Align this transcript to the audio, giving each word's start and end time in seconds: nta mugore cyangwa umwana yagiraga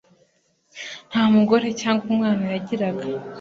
nta 1.09 1.23
mugore 1.35 1.67
cyangwa 1.81 2.03
umwana 2.11 2.43
yagiraga 2.53 3.05